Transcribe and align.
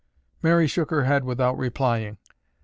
Mary 0.41 0.65
shook 0.65 0.89
her 0.89 1.03
head 1.03 1.23
without 1.25 1.55
replying. 1.59 2.17